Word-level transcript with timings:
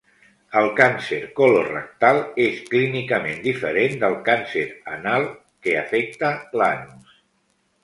El 0.59 0.69
càncer 0.77 1.19
colorectal 1.39 2.21
és 2.45 2.63
clínicament 2.71 3.37
diferent 3.45 3.95
del 4.05 4.17
càncer 4.31 4.65
anal, 4.97 5.29
que 5.69 5.79
afecta 5.85 6.35
l'anus. 6.63 7.17